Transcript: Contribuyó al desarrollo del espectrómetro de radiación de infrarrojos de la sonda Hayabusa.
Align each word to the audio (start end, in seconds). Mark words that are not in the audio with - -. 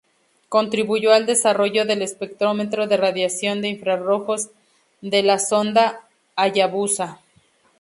Contribuyó 0.49 1.13
al 1.13 1.27
desarrollo 1.27 1.85
del 1.85 2.01
espectrómetro 2.01 2.87
de 2.87 2.97
radiación 2.97 3.61
de 3.61 3.67
infrarrojos 3.67 4.49
de 5.01 5.21
la 5.21 5.37
sonda 5.37 6.07
Hayabusa. 6.35 7.19